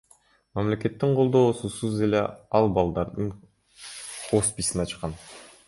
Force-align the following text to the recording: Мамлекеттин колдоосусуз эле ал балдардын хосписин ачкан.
Мамлекеттин 0.59 1.11
колдоосусуз 1.19 1.99
эле 2.07 2.23
ал 2.61 2.71
балдардын 2.79 3.29
хосписин 3.83 4.85
ачкан. 4.87 5.19